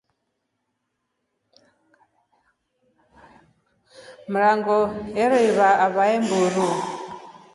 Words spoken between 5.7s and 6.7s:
aeva mburu.